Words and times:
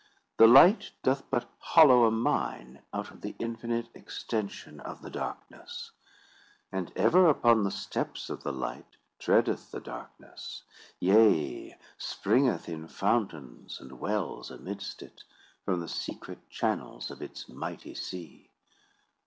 The 0.37 0.47
light 0.47 0.89
doth 1.03 1.29
but 1.29 1.47
hollow 1.59 2.05
a 2.05 2.09
mine 2.11 2.81
out 2.91 3.11
of 3.11 3.21
the 3.21 3.35
infinite 3.37 3.87
extension 3.93 4.79
of 4.79 5.03
the 5.03 5.11
darkness. 5.11 5.91
And 6.71 6.91
ever 6.95 7.29
upon 7.29 7.61
the 7.63 7.69
steps 7.69 8.27
of 8.31 8.41
the 8.41 8.51
light 8.51 8.95
treadeth 9.19 9.69
the 9.69 9.79
darkness; 9.79 10.63
yea, 10.99 11.77
springeth 11.99 12.67
in 12.67 12.87
fountains 12.87 13.79
and 13.79 13.99
wells 13.99 14.49
amidst 14.49 15.03
it, 15.03 15.21
from 15.65 15.81
the 15.81 15.87
secret 15.87 16.49
channels 16.49 17.11
of 17.11 17.21
its 17.21 17.47
mighty 17.47 17.93
sea. 17.93 18.49